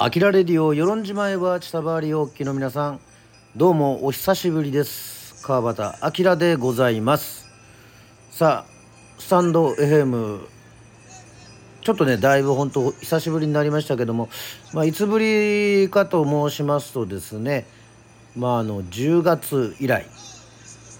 [0.00, 3.00] アキラレディオ与論島へは千葉りおっきの皆さん。
[3.56, 5.44] どうもお久しぶりです。
[5.44, 7.48] 川端明でございます。
[8.30, 10.46] さあスタンド FM
[11.80, 14.28] ちょっとねだいぶ本当久しぶりになりましたけども、
[14.72, 17.66] まあ、いつぶりかと申しますとですね
[18.36, 20.06] まああの10月以来、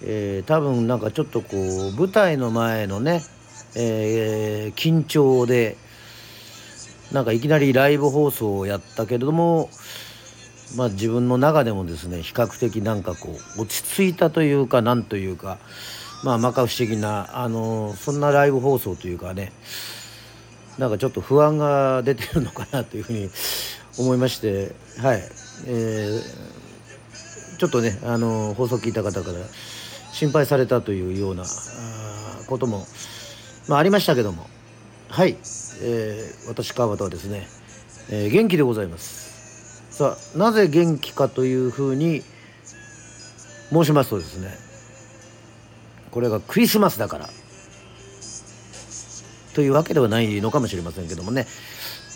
[0.03, 3.21] えー、多分なんかちょっとこう舞台の前のね、
[3.77, 5.77] えー、緊張で
[7.11, 9.69] なんかいきなりライブ放送をやったけれども
[10.75, 15.57] まあ自分の中でもですね比較的なんかこう落ち着いたというかなんというか
[16.23, 19.51] まあ摩訶不思議なあのそんなライブ放送というかね
[20.77, 23.29] なんかちょっと不安が出てるのかなというふうに
[23.97, 25.23] 思いましてはい、
[25.65, 29.39] えー、ちょっとねあの放送聞いた方から
[30.13, 31.43] 心配されたというような
[32.47, 32.85] ことも、
[33.67, 34.47] まあ、ありましたけども。
[35.09, 35.37] はい、
[35.81, 37.47] えー、私川端はですね、
[38.09, 39.89] えー、元気でございます。
[39.91, 42.21] さあなぜ元気かというふうに
[43.69, 44.49] 申しますとですね
[46.11, 47.29] これがクリスマスだから
[49.53, 51.47] というわけではないのかもしれませんけどもね。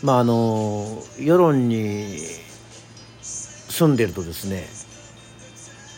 [0.01, 2.17] まああの世論に
[3.33, 4.65] 住んでるとですね、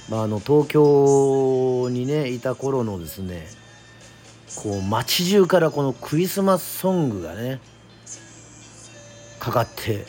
[0.09, 3.47] まあ、あの東京にねいた頃のですね
[4.55, 7.59] こう街中からこのクリスマスソングがね
[9.39, 10.05] かかって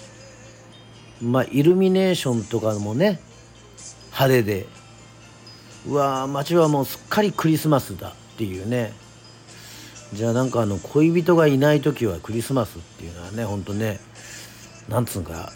[1.20, 3.20] まあイルミネーションとかもね
[4.12, 4.66] 派手で
[5.86, 8.92] うわ街はもうすっかりクリスマスだっていうね。
[10.12, 13.98] じゃあなんかあの恋人がいない時はクリスマスっていうのはねほんとね
[14.88, 15.52] なんつうんか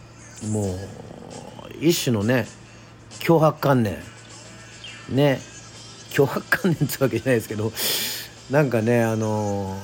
[0.48, 0.78] もう
[1.80, 2.46] 一種のね
[3.20, 3.98] 脅迫観念。
[5.08, 5.40] ね。
[6.10, 7.72] 脅迫観念ってわけじゃないですけど
[8.50, 9.76] なんかねあの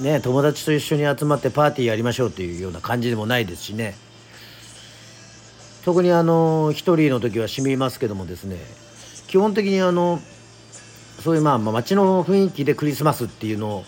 [0.00, 3.94] ね友達と一緒に集まってパーティーやりましょうっていうような感じでもないですしね。
[5.84, 8.56] 特にあの一人の時はしみますけどもですね。
[9.28, 10.20] 基本的にあの
[11.20, 13.84] そういうまあ街の雰囲気でクリスマスっていうの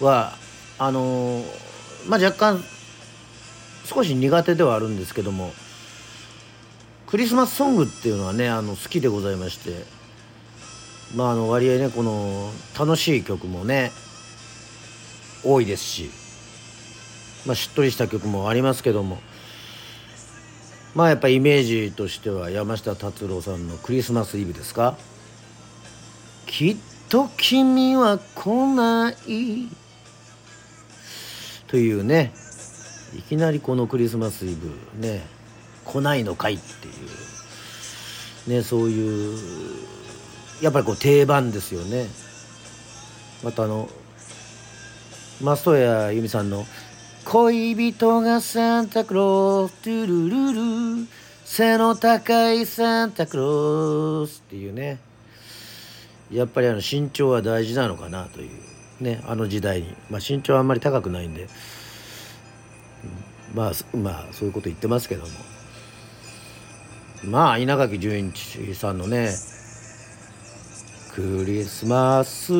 [0.00, 0.32] は
[0.78, 1.42] あの
[2.06, 2.64] まあ若干
[3.84, 5.52] 少し苦手ではあるんですけども
[7.08, 9.99] クリスマスソングっていうのはねあの好きでございまして。
[11.14, 13.90] まああの割合ねこの楽しい曲もね
[15.44, 16.10] 多いですし、
[17.46, 19.18] まあ、しっとりした曲もありますけども
[20.94, 24.96] まあやっぱイメージとしては山下達郎さんの「クリスマスイブ」ですか？
[26.46, 26.76] きっ
[27.08, 29.68] と君は来ない。
[31.68, 32.32] というね
[33.16, 35.24] いきなりこのクリスマスイブね
[35.84, 36.90] 来ないのかいってい
[38.50, 39.38] うねそういう
[40.60, 42.06] やっぱりこう定番ですよね。
[43.42, 43.88] またあの
[45.40, 46.66] 松任谷由実さんの
[47.24, 51.08] 「恋人がサンタクローストゥルルル
[51.44, 54.98] 背の高いサンタクロース」っていうね。
[56.30, 58.50] やっぱりあの身長は大事なのかなという
[59.02, 61.48] ねあの時代に、まあ、身長はあんまり高くないんで、
[63.52, 65.28] まあまあそういうこと言ってますけども。
[67.24, 69.30] まあ稲垣潤一さんのね
[71.14, 72.52] クリスマス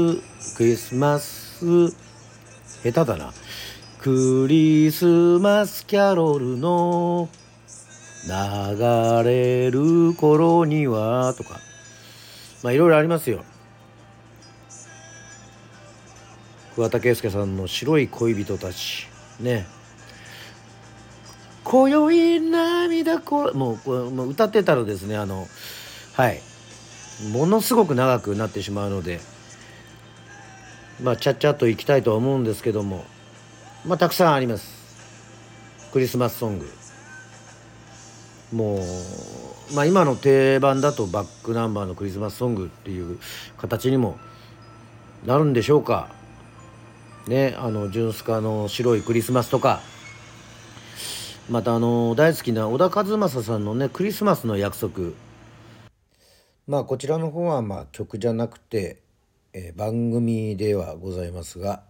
[0.57, 1.95] クリスマス下
[2.83, 3.33] 手だな。
[4.01, 5.05] クリス
[5.39, 7.29] マスキャロルの
[8.27, 11.61] 流れる頃にはとか。
[12.65, 13.45] まあいろいろありますよ。
[16.75, 19.07] 桑田佳祐さんの「白い恋人たち」
[19.39, 19.67] ね。
[21.63, 25.47] 今宵涙こもうもう歌ってたらですねあの
[26.15, 26.50] はい。
[27.29, 29.21] ものすごく長くなってしまうので
[31.03, 33.05] まあちゃっちゃっといきたいとは思うんですけども
[33.85, 34.81] まあたくさんあります。
[35.93, 36.71] クリスマスソング。
[38.53, 43.19] もうまあ今の定番だとバックナンバーのクリスマスソングっていう
[43.59, 44.19] 形にも
[45.25, 46.09] なるんでしょうか。
[47.27, 49.81] ねあのジュンスカの「白いクリスマス」とか。
[51.49, 55.11] またあの大好きな小田和正さんのね「クリスマスの約束」
[56.71, 59.03] まあこちらの方はまあ曲じゃなくて、
[59.53, 61.83] えー、番組ではございますが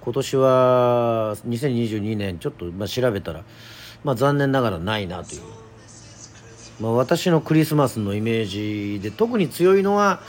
[0.00, 3.42] 今年は2022年ちょっとまあ調べたら
[4.04, 5.42] まあ残念ながらないなという、
[6.78, 10.20] まあ、私のクリスマスのイメージで特に強いのは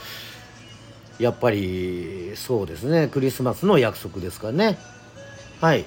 [1.20, 3.06] やっぱりそうですね。
[3.06, 4.76] クリスマスの約束ですかね。
[5.60, 5.84] はい。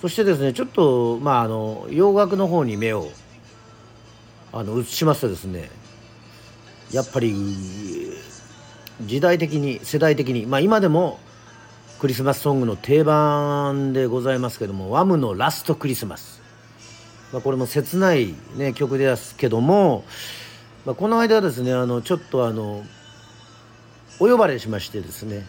[0.00, 3.06] そしてですねちょっとまああの洋楽の方に目を
[4.52, 5.70] あの移しますとですね
[6.92, 7.34] やっぱり
[9.02, 11.18] 時代的に世代的にまあ今でも
[12.00, 16.40] クリスマスソングの定番でございますけども「ワムのラストクリスマス」
[17.32, 20.04] まあ、これも切ない、ね、曲ですけども、
[20.84, 22.84] まあ、この間ですねあのちょっとあの
[24.18, 25.46] お呼ばれしましてですね、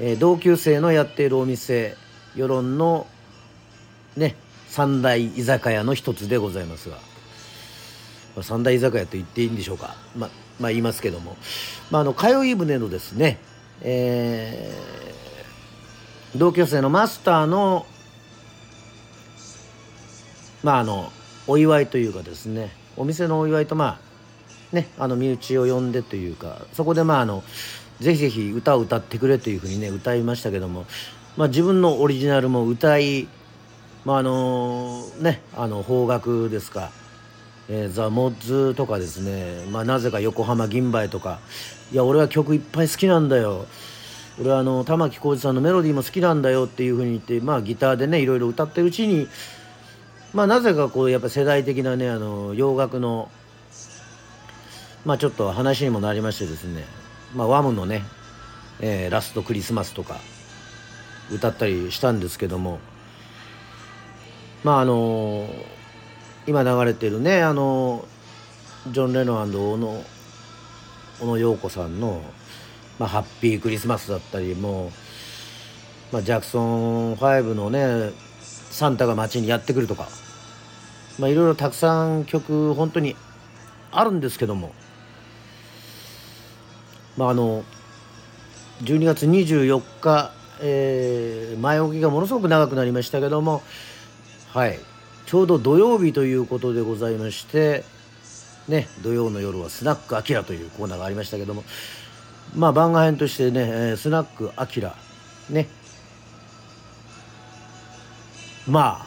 [0.00, 1.96] えー、同級生のやっているお店
[2.34, 3.06] 世論の
[4.16, 4.34] ね
[4.68, 6.96] 三大居酒屋の一つでございますが、
[8.40, 11.36] まあ、三大居酒屋と言っていいんでしょうか、まあ、まあ言いますけども、
[11.90, 13.38] まあ、あの通い船のですね、
[13.82, 17.84] えー、同級生のマスターの
[20.62, 21.12] まああの
[21.46, 24.00] お祝いというかですねお店のお祝いとま
[24.72, 27.44] あねあの身内を呼んでというかそこでまああの
[28.00, 30.86] ぜひぜひ歌を歌ってくれというふうにね歌いましたけども、
[31.36, 33.28] まあ、自分のオリジナルも歌い
[34.06, 36.90] まああのねあの方角ですか、
[37.72, 41.38] えー、ザ・モッズとかですね、まあ、なぜか横浜銀杯とか。
[41.92, 43.66] いや俺は曲いっぱい好きなんだよ。
[44.40, 49.28] 俺はあの玉置浩二さんのメロディーも好きなんだよっていうふうに言ってまあギターでねいろいろ歌ってるうちに
[50.32, 53.30] まあなぜかこうやっぱ世代的なねあの洋楽の
[55.04, 56.84] まあちょっと話にもなりましてですね。
[57.36, 58.02] まあワムのね、
[58.80, 60.16] えー、ラストクリスマスとか
[61.32, 62.80] 歌ったりしたんですけども。
[64.64, 65.48] まああの
[66.46, 68.06] 今流れてるねあの
[68.88, 70.04] ジョン・レノン小野
[71.20, 72.22] 小野陽子さんの、
[72.98, 74.90] まあ、ハッピークリスマスだったりも
[76.12, 78.12] まあ、ジャクソン5のね
[78.70, 80.08] サンタが街にやってくるとか
[81.18, 83.16] まあいろいろたくさん曲本当に
[83.92, 84.72] あるんですけども
[87.16, 87.64] まああの
[88.82, 90.32] 12月24日、
[90.62, 93.62] えー、前置きがものすごく長くなりましたけども
[94.52, 94.78] はい。
[95.30, 97.84] ちょうど土曜日ということでございまして
[98.66, 101.62] ね土曜の夜はスナックアキラというコーナーがありましたけども
[102.56, 104.96] まあ番外編としてねスナックアキラ
[105.48, 105.68] ね。
[108.66, 109.06] まあ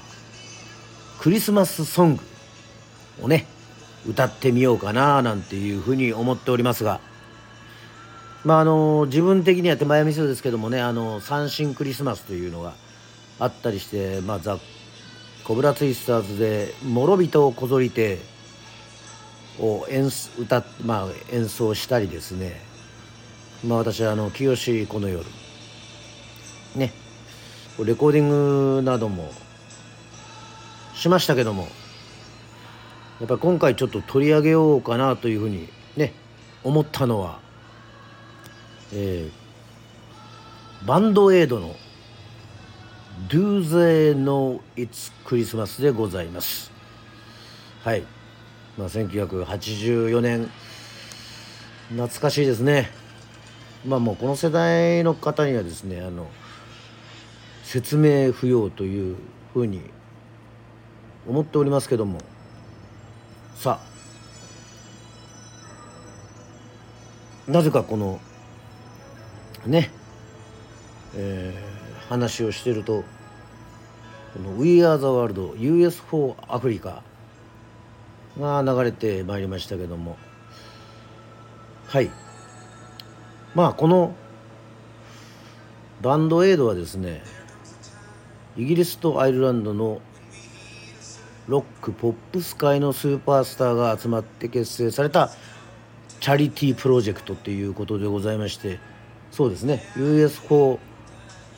[1.19, 2.23] クリスマスソング
[3.23, 3.45] をね
[4.07, 7.01] 歌ってみようかななんていうふうに思っておりますが
[8.45, 12.75] まああの自分的には手前味噌ですけどもねあの三振クリスマスというのが
[13.39, 14.57] あったりしてまあザ・
[15.43, 18.19] コブラツイスターズで「諸人をこぞりて」
[19.59, 20.09] を演
[20.39, 22.61] 歌、まあ、演奏したりですね。
[23.65, 25.25] まあ私はあの清この夜
[26.75, 26.93] ね
[27.79, 28.29] レコーディン
[28.77, 29.31] グなども
[30.93, 31.67] しましたけども
[33.19, 36.13] やっぱり今回ちょっと取り上げようかなというふうにね
[36.63, 37.39] 思ったのは、
[38.93, 41.75] えー、バンドエイドの
[43.29, 46.71] 「Do They Know It's Christmas」でございます。
[47.83, 48.03] はい、
[48.77, 50.49] まあ、1984年。
[51.89, 52.89] 懐かしいですね。
[53.85, 56.27] まあもうこの世代の方にはですねあの
[57.63, 59.17] 説明不要という
[59.53, 59.81] ふうに
[61.27, 62.19] 思っておりますけども。
[63.55, 63.79] さ
[67.47, 67.51] あ。
[67.51, 68.19] なぜかこの
[69.65, 69.91] ね。
[71.15, 71.72] えー、
[72.13, 73.03] 話をしてると
[74.33, 77.01] この「We Are the World US4 アフリカ」
[78.39, 80.17] が流れてまいりましたけども。
[81.87, 82.09] はい。
[83.53, 84.15] まあこの
[86.01, 87.21] バンドエイドはですね
[88.57, 90.01] イギリスとアイルランドの
[91.47, 95.29] ロックポップス界のスーパースターが集まって結成された
[96.19, 98.79] チャリティープロジェクトということでございまして
[99.31, 99.83] そうですね。
[99.95, 100.79] US4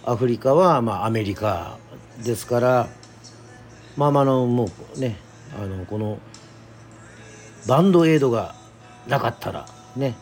[0.06, 1.78] アフリカはまあアメリカ
[2.24, 2.88] ですから
[3.98, 5.18] まあまあのもうね
[5.60, 6.20] あのこの
[7.68, 8.56] バンドエイドが
[9.08, 10.16] なかったらね、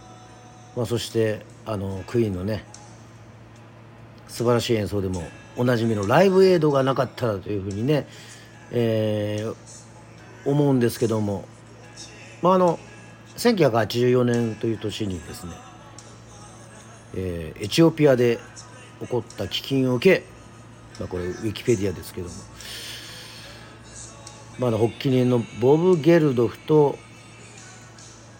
[0.75, 2.65] まあ、そしてあのクイーンのね
[4.27, 5.23] 素晴らしい演奏でも
[5.57, 8.07] おなじみのライブエイドがなかったらというふうにね
[8.75, 11.45] えー、思うんですけども、
[12.41, 12.79] まあ、あの
[13.37, 15.53] 1984年という年にですね、
[17.15, 18.39] えー、エチオピアで
[19.03, 20.23] 起こった飢饉を受け、
[20.99, 22.33] まあ、これウィキペディアですけども、
[24.59, 26.97] まあ、の発起人のボブ・ゲルドフと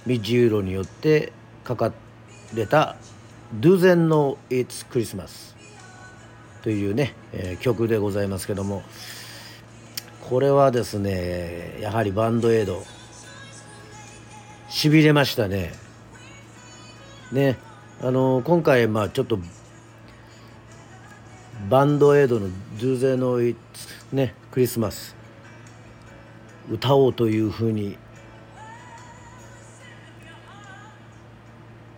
[0.05, 1.32] ミッジ・ユーロによって
[1.67, 1.93] 書か
[2.53, 2.96] れた
[3.55, 5.53] 「Do Then No It's Christmas」
[6.63, 8.84] というね、えー、曲でございますけども、
[10.29, 12.84] これはですねやはりバンドエイド。
[14.74, 15.72] しびれましたね。
[17.32, 17.58] ね
[18.01, 19.38] あの今回まあちょっと
[21.70, 22.48] バンドエイドの
[22.79, 23.55] 「ドゥゼノイ
[24.12, 25.15] ねクリスマス
[26.70, 27.98] 歌おうというふうに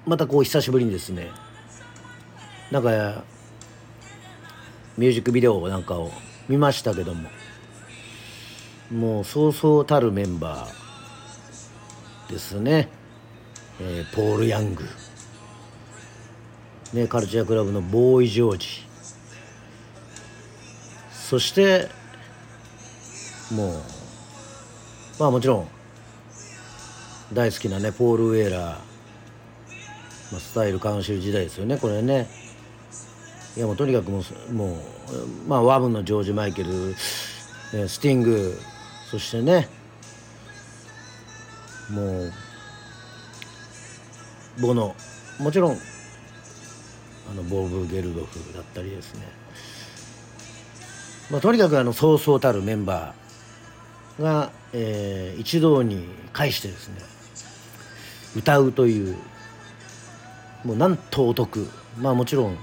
[0.05, 1.31] またこう久しぶりにですね
[2.71, 3.23] なんか
[4.97, 6.11] ミュージックビデオなんかを
[6.47, 7.29] 見ましたけども
[8.91, 12.89] もうそうそうたるメンバーですね、
[13.81, 14.83] えー、ポール・ヤング、
[16.93, 18.94] ね、カルチャークラブのボーイ・ジョージ。
[21.27, 21.89] そして
[23.51, 23.81] もう
[25.19, 25.67] まあもちろん
[27.33, 28.61] 大好きなねポール・ウェーラー、
[30.31, 32.29] まあ、スタイルカウンシル時代ですよねこれね。
[33.57, 34.77] いやもうとにかくもうもう
[35.47, 38.59] まあワブのジョージ・マイケル、スティング
[39.09, 39.67] そしてね
[41.89, 42.33] もう
[44.61, 44.95] ボノ。
[45.39, 49.27] もちろんあのボブ・ゲルドフだったりですね、
[51.31, 56.95] まあ、とにかくあのそうそうたるメンバーが、えー、一堂に会してですね
[58.35, 59.15] 歌うという
[60.63, 61.67] もうなんとお得
[61.97, 62.57] まあもちろん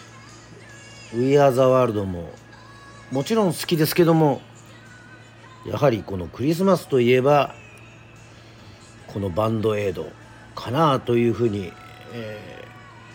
[1.14, 2.30] 「We Are the World も」
[3.12, 4.40] もちろん好きですけども
[5.66, 7.54] やはりこのクリスマスといえば
[9.06, 10.10] このバンドエイド
[10.54, 11.72] かなというふうに、
[12.14, 12.64] え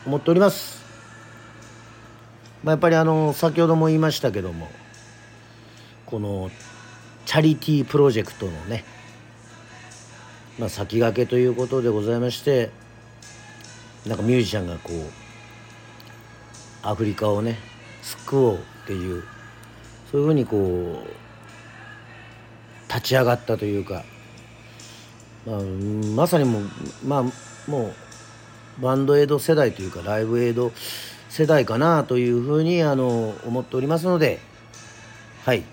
[0.05, 0.87] ー、思っております。
[2.68, 4.68] まあ、やっぱりあの先ほども言いましたけども
[6.06, 6.52] この
[7.26, 8.84] チャリティープロジェクトのね、
[10.60, 12.72] まあ、先駆けということでございまして
[14.06, 14.96] なんかミュージシャンがこう
[16.86, 17.58] アフリカをね
[18.02, 19.24] 救おうっていう
[20.12, 21.08] そういうふうにこう
[22.94, 24.04] 立ち上がったというか、
[25.46, 25.62] まあ、
[26.18, 26.64] まさにもう
[27.06, 27.24] まあ
[27.72, 27.94] も
[28.78, 30.74] うバンドエイド世代というかライブエイド
[31.29, 34.39] 世代かなというふうにあの思っておりますので
[35.46, 35.63] はい、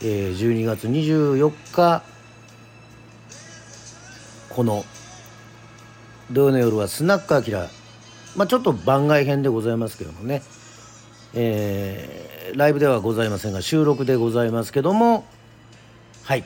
[0.00, 2.02] えー、12月24日
[4.50, 4.84] この
[6.30, 7.68] 土曜の夜はスナックアキラ。
[8.36, 10.42] まあちょっと番外編でございますけどもね。
[11.34, 15.26] えー、ライブではございませんが収録でございますけども
[16.24, 16.44] はい、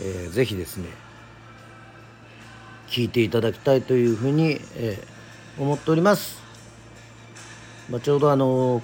[0.00, 0.88] えー、ぜひですね
[2.88, 6.41] 聞いていただきたいというふうに、えー、思っております、
[7.92, 8.80] まあ、ちょうどあの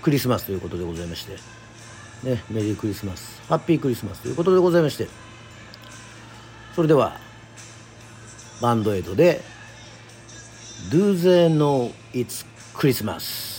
[0.00, 1.36] クリスマスということでございまして。
[2.22, 3.42] ねメリークリスマス。
[3.46, 5.06] ハッピークリスマスということでございまして。
[6.74, 7.18] それでは
[8.62, 9.42] バンドエイドで
[10.90, 13.55] Do they know it's Christmas?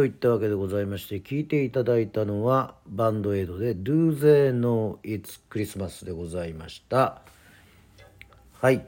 [0.00, 7.20] といったわけでございまして聴いていただいたのはバンドエイドで「Do They Know It's Christmas」でございました。
[8.62, 8.86] はい。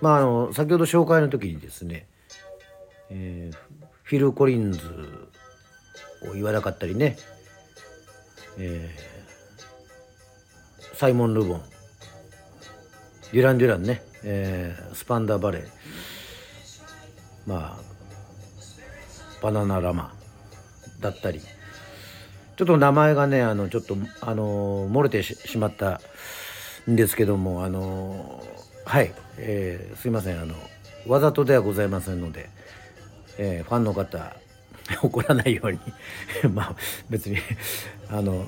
[0.00, 2.06] まああの先ほど紹介の時にですね、
[3.10, 4.78] えー、フィル・コリンズ
[6.26, 7.18] を言わなかったりね、
[8.56, 11.62] えー、サイモン・ルボン
[13.34, 15.68] デュラン・デュランね、えー、スパンダー・バレー
[17.46, 17.93] まあ
[19.44, 20.10] バナナラマ
[21.00, 21.40] だったり。
[22.56, 26.00] ちょっと名前がねあのちょっとあの漏れてしまった
[26.88, 28.42] んですけどもあの
[28.86, 30.54] はい、えー、すいませんあの
[31.06, 32.48] わざとではございませんので、
[33.36, 34.34] えー、ファンの方
[35.02, 35.78] 怒らないように。
[36.54, 36.76] まあ
[37.10, 37.36] 別に
[38.08, 38.46] あの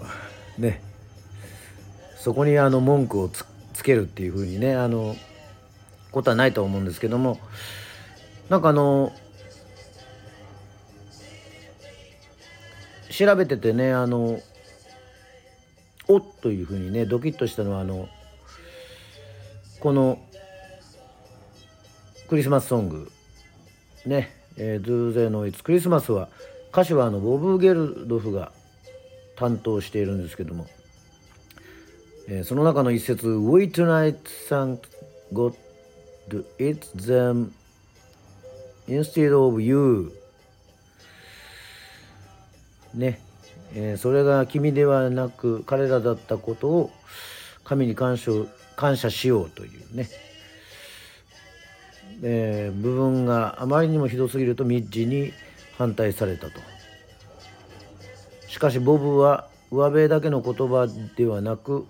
[0.56, 0.80] ね。
[2.16, 3.44] そこにあの文句をつ
[3.84, 5.14] けるっていうふうにねあの
[6.10, 7.38] ことはないと思うんですけども
[8.48, 9.12] なんかあの
[13.16, 14.40] 調べててねあの
[16.06, 18.10] おっというふうにねドキッとしたのはあの
[19.80, 20.18] この
[22.28, 23.10] クリスマスソング。
[24.04, 26.28] ね「えー、ズーゼのいつクリスマス」は
[26.72, 28.52] 歌手はあのボブ・ゲルドフが
[29.34, 30.66] 担当しているんですけども、
[32.28, 34.18] えー、その中の一節「We tonight
[34.50, 34.80] thank
[35.32, 35.54] God
[36.58, 37.52] it's them.
[38.86, 40.12] Instead of you」
[42.96, 43.20] ね、
[43.74, 46.90] えー、それが君ではなく彼らだったことを
[47.64, 48.30] 神に感謝
[48.74, 50.08] 感謝しようというね、
[52.22, 55.32] えー、部分があまりにもひどすぎるとミッジに
[55.78, 56.60] 反対されたと。
[58.48, 61.86] しかしボブは上辺だけの言葉ではなく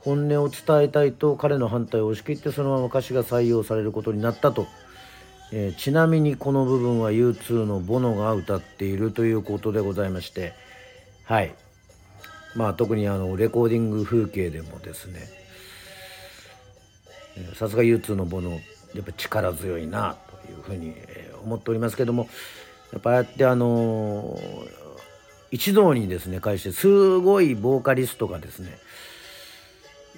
[0.00, 4.66] 本音を伝えたいと彼の反対を押し切ってそのまま歌詞が採用されることになったと。
[5.54, 10.54] えー、ちなみにこの部分は U2 のボノが歌っているということでございまして
[11.24, 11.54] はい。
[12.54, 15.20] まあ特にあのレコーディング風景でもですね
[17.54, 18.60] さすが U2 のボノ
[18.94, 20.94] やっぱ力強いなというふうに
[21.44, 22.28] 思っておりますけども
[22.92, 24.68] やっぱああやってあのー、
[25.50, 28.78] 一堂にですね返してすごいボーカリストがですね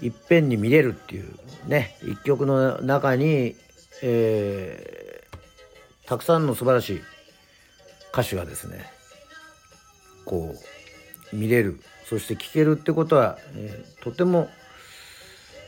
[0.02, 1.32] いっぺんに見れるっていう
[1.68, 3.54] ね一曲の中に、
[4.02, 5.03] えー
[6.06, 7.00] たくさんの素晴らしい
[8.12, 8.84] 歌手がですね
[10.24, 10.54] こ
[11.32, 14.48] う見れるそして聴けるってことは、えー、とても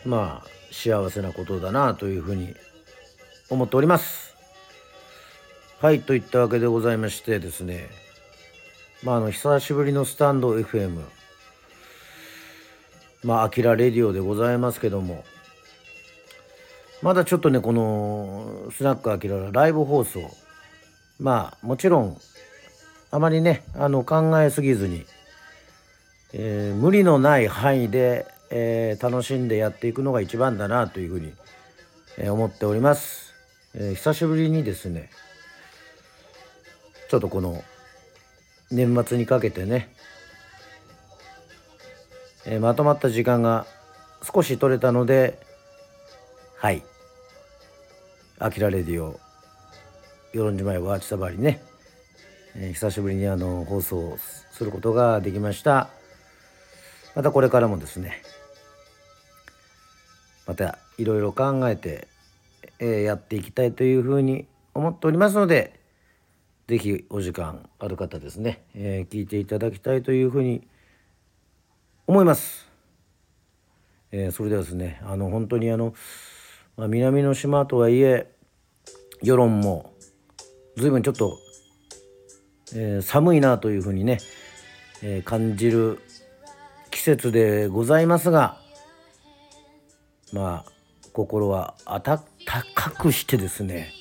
[0.05, 2.55] まあ幸せなことだなというふうに
[3.49, 4.37] 思っております。
[5.81, 7.88] はいといったわけでございましてですね
[9.03, 11.03] まああの久しぶりのスタンド FM
[13.22, 15.25] まあアキラレディオでございますけども
[17.02, 20.20] まだちょっとねこのスナックアキラライブ放送
[21.18, 22.18] まあもちろん
[23.11, 25.04] あまりねあの考えすぎずに、
[26.32, 31.32] えー、無理のない範囲で、えー、楽しんでやっていくのが一番だなというふうに、
[32.18, 33.32] えー、思っております、
[33.74, 35.11] え久しぶりにですね
[37.09, 37.62] ちょっとこの
[38.70, 39.88] 年末にかけてね、
[42.46, 43.66] えまとまった時間が
[44.22, 45.45] 少し取れたので
[46.59, 46.83] はい。
[48.38, 49.21] アキラレディオ、
[50.33, 51.62] 与論島やワーチサバリね、
[52.55, 54.16] えー、久しぶりにあの放送
[54.53, 55.90] することができました。
[57.14, 58.23] またこれからもですね、
[60.47, 62.09] またいろいろ考えて、
[62.79, 65.79] えー、やっていきたいというふうに思っておりますので、
[66.69, 70.66] 是非お時間ある方ですね、えー、聞いていただきたいというふうに
[72.07, 72.66] 思います。
[74.11, 75.92] えー、それではですね、あの本当にあの
[76.76, 78.30] まあ、南の島とはいえ
[79.22, 79.94] 世論も
[80.76, 81.38] 随分ちょっと、
[82.74, 84.18] えー、寒いなというふうにね、
[85.02, 86.00] えー、感じる
[86.90, 88.58] 季節でございますが
[90.34, 90.70] まあ
[91.14, 92.20] 心は温
[92.74, 93.92] かくしてですね、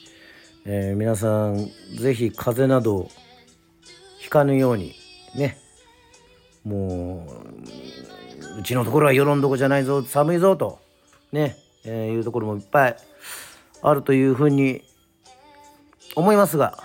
[0.65, 3.09] えー、皆さん是非風邪など
[4.19, 4.95] ひかぬように
[5.33, 5.57] ね
[6.65, 7.25] も
[8.55, 10.79] ううちのところは世論どこじゃないぞ寒いぞと
[11.31, 11.55] ね
[11.85, 12.97] えー、いうところもいっぱい
[13.81, 14.83] あるというふうに
[16.15, 16.77] 思いますが、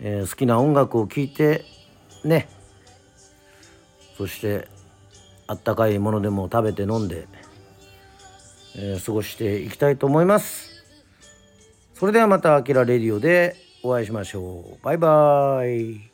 [0.00, 1.64] えー、好きな音楽を聴いて
[2.24, 2.48] ね
[4.16, 4.68] そして
[5.46, 7.26] あったかいものでも食べて飲んで、
[8.76, 10.84] えー、過ごしていきたいと思います。
[11.94, 14.84] それではまた「あきらレディオ」でお会いしましょう。
[14.84, 16.07] バイバーイ。